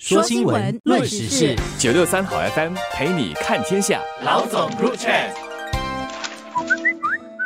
[0.00, 4.00] 说新闻，论时事，九六三好 FM 陪你看天下。
[4.24, 5.12] 老总入场。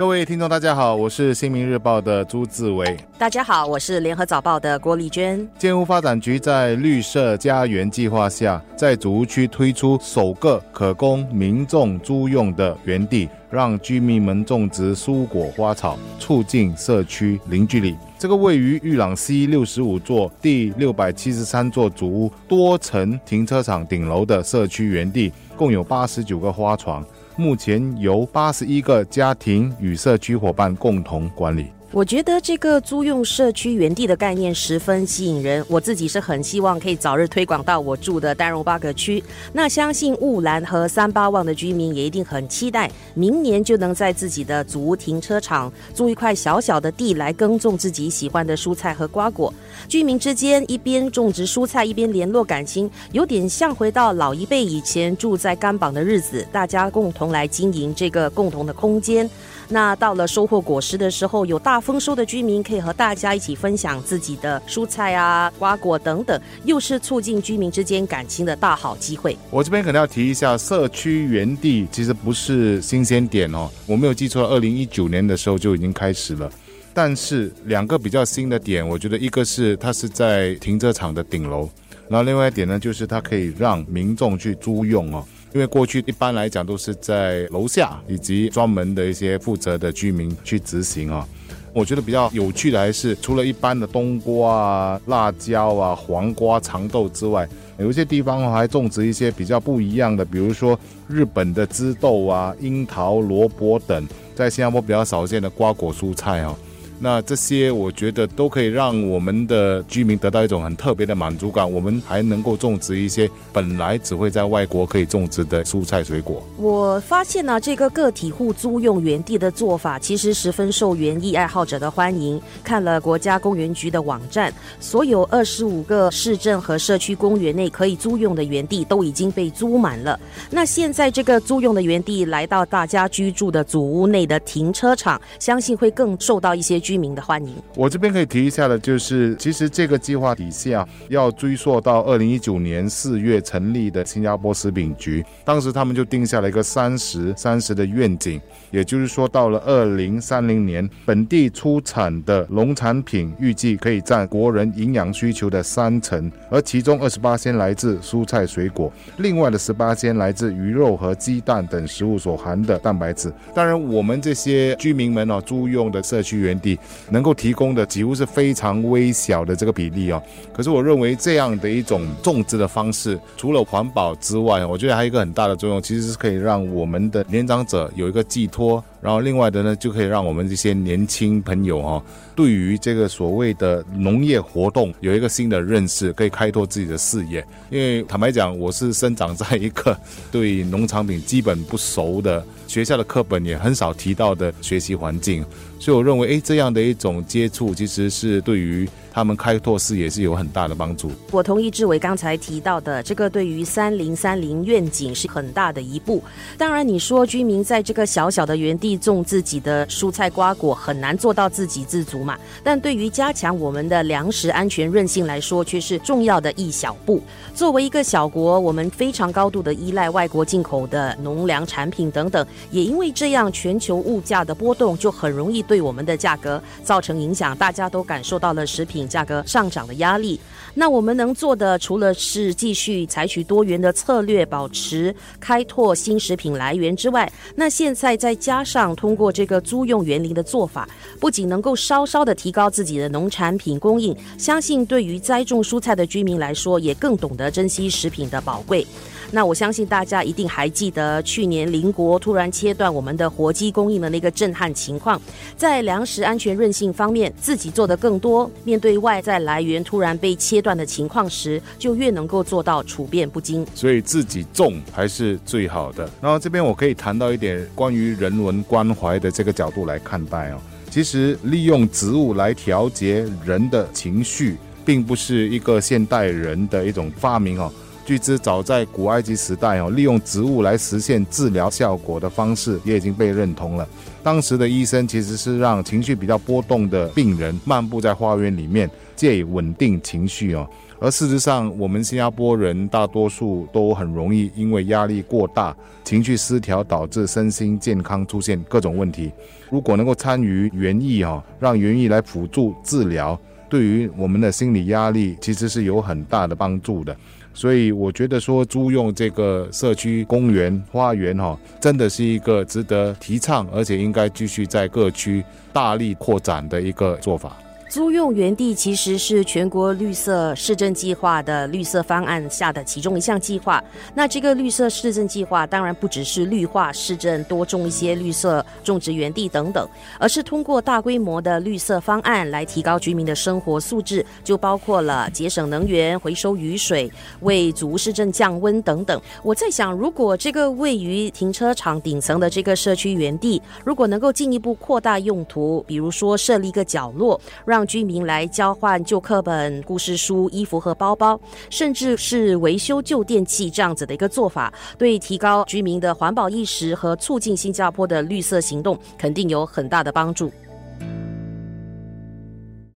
[0.00, 2.96] 各位听众，大家好，我是新民日报的朱志伟。
[3.18, 5.46] 大家好，我是联合早报的郭丽娟。
[5.58, 17.94] 建屋发展局在绿色家园计划下，在主屋区推出首个可供民众租用的园地，让居民们种植蔬果花草，促进社区凝聚力。
[18.18, 27.04] 这个位于玉朗西六十五座第六百七十三座主屋多层停车场顶楼的社区园地，共有八十九个花床。
[27.36, 31.66] 目前由八十一个家庭与社区伙伴共同管理。
[31.92, 39.20] 我觉得这个租用社区园地的概念十分吸引人，我自己是很希望可以早日推广到我住的丹荣八格区。
[39.52, 49.52] 那相信雾兰和三八旺的居民也一定很期待，明年就能在自己的祖屋停车场租一块小小的地来耕种自己喜欢的蔬菜和瓜果。
[49.88, 59.28] 居民之间一边种植蔬菜，一边联络感情，有点像回到老一辈以前住在干榜的日子，大家共同来经营这个共同的空间。
[59.72, 69.36] 那到了收获果实的时候，有大丰收的居民可以和大家一起分享自己的蔬菜啊、瓜果等等，又是促进居民之间感情的大好机会。
[69.48, 76.50] 我这边可能要提一下，社区园地其实不是新鲜点哦，我没有记错，二零一九年的时候就已经开始了。
[76.92, 81.70] 但是两个比较新的点，我觉得一个是它是在停车场的顶楼，
[82.08, 85.24] 然后另外一点呢，就是它可以让民众去租用哦。
[85.52, 91.26] 因为过去一般来讲都是在楼下以及专门的一些负责的居民去执行啊。
[91.72, 106.56] 我觉得比较有趣的还是除了一般的冬瓜啊、辣椒啊、黄瓜、长豆之外，有一些地方还种植一些比较不一样的，比如说日本的枝豆啊、樱桃、萝卜等，在新加坡比较少见的瓜果蔬菜啊。
[107.02, 111.70] 那这些我觉得都可以让我们的居民得到一种很特别的满足感。
[111.70, 116.42] 我们还能够种植一些本来只会在外国可以种植的蔬菜水果。
[116.58, 122.38] 我发现呢，这个个体户租用园地的做法其实十分受园艺爱好者的欢迎。
[122.62, 130.20] 看了国家公园局的网站，所有二十五个市镇和社区公园内可以租用的园地都已经被租满了。
[130.50, 136.78] 那现在这个租用的园地来到大家居住的祖屋内的停车场，相信会更受到一些。
[136.90, 148.40] 居民的欢迎，我这边可以提一下的，就是其实这个计划底下要追溯到二零一九年四月成立的新加坡食品局，当时他们就定下了一个三十三十的愿景，
[148.72, 163.32] 也就是说到了二零三零年，本地出产的农产品预计可以占国人营养需求的三成，而其中二十八先来自蔬菜水果，另外的十八先来自鱼肉和鸡蛋等食物所含的蛋白质。
[163.54, 166.76] 当然，我们这些居民们哦，租用的社区园地。
[167.10, 170.22] 能够提供的几乎是非常微小的这个比例哦。
[170.52, 178.82] 可是我认为这样的一种种植的方式，除了环保之外，我觉得还有一个很大的作用，其实是可以让我们的年长者有一个寄托。
[179.00, 182.02] 然后另外的呢，就可以让我们这些年轻朋友哈，
[182.36, 187.44] 对于这个所谓的农业活动有一个新的认识，可以开拓自己的视野。
[187.70, 189.96] 因为坦白讲，我是生长在一个
[190.30, 195.44] 对农产品基本不熟的学校的课本也很少提到的学习环境，
[195.78, 198.88] 所以我认为，哎，这样的一种接触其实是对于。
[199.12, 201.10] 他们开拓视野是有很大的帮助。
[201.30, 206.22] 我同意志伟刚才提到的，这个对于三零三零愿景是很大的一步。
[206.56, 212.38] 当然，你说居民在这个小小的园地种自己的蔬菜瓜果，很难做到自给自足嘛。
[212.62, 217.20] 但对于加强我们的粮食安全韧性来说，却是重要的一小步。
[217.54, 227.56] 作为一个小国，我们非常高度的依赖外国进口的农粮产品等等，也因为这样，全球物价的波动就很容易对我们的价格造成影响。
[227.56, 228.99] 大家都感受到了食品。
[229.08, 230.38] 价格上涨的压力，
[230.74, 240.88] 那我们能做的除了是继续采取多元的策略，保持开拓新食品来源之外，那现在再加上通过这个租用园林的做法，
[241.18, 248.86] 不仅能够稍稍的提高自己的农产品供应，相信对于栽种蔬菜的居民来说，也更懂得珍惜食品的宝贵。
[249.32, 255.20] 那我相信大家一定还记得去年邻国突然切断我们的活鸡供应的那个震撼情况，
[255.56, 263.66] 在粮食安全韧性方面，自己做的更多，面对外在来源突然被切断的情况时，就越能够做到处变不惊。
[263.74, 266.08] 所以自己种还是最好的。
[266.20, 270.58] 然后这边我可以谈到一点关于人文关怀的这个角度来看待哦。
[270.90, 277.72] 其实利用植物来调节人的情绪，并不是一个现代人的一种发明哦。
[278.10, 283.88] 据知，早在古埃及时代哦，利用植物来实现治疗效果的方式也已经被认同了。
[284.20, 290.68] 当时的医生其实是让情绪比较波动的病人漫步在花园里面，借以稳定情绪哦。
[290.98, 299.30] 而事实上，我们新加坡人大多数都很容易因为压力过大、情绪失调，导致身心健康出现各种问题。
[299.70, 303.38] 如果能够参与园艺啊，让园艺来辅助治疗，
[303.70, 307.16] 对于我们的心理压力其实是有很大的帮助的。
[307.52, 317.56] 所以我觉得说租用这个社区公园花园哈，真的是一个值得提倡，而且应该继续在各区大力扩展的一个做法。
[317.90, 323.82] 租用园地其实是全国绿色市政计划的绿色方案下的其中一项计划。
[324.14, 329.88] 那这个绿色市政计划当然不只是绿化市政多种一些绿色种植园地等等，
[330.20, 337.10] 而是通过大规模的绿色方案来提高居民的生活素质，就包括了节省能源、回收雨水、
[337.40, 339.20] 为足市政降温等等。
[339.42, 351.40] 我在想，如果这个位于停车场顶层的这个社区园地，如果能够进一步扩大用途，比如说设立一个角落，让让居民来交换旧课本、故事书、衣服和包包，
[351.70, 360.52] 甚至是维修旧电器这样子的一个做法，对提高居民的环保意识和促进新加坡的绿色行动，肯定有很大的帮助。